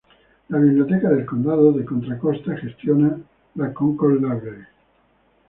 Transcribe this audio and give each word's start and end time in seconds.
La 0.49 0.57
Biblioteca 0.57 1.09
del 1.11 1.27
Condado 1.27 1.71
de 1.71 1.85
Contra 1.85 2.17
Costa 2.17 2.57
gestiona 2.57 3.21
la 3.53 3.71
Concord 3.71 4.15
Library. 4.15 4.65